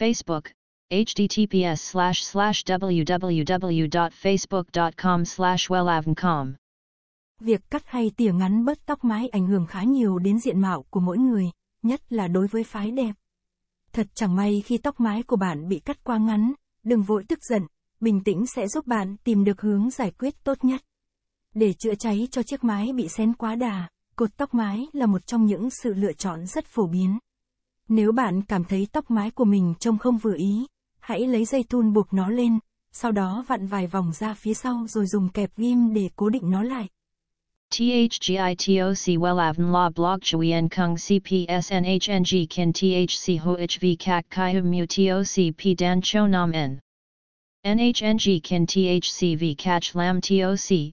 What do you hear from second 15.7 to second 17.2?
cắt quá ngắn, đừng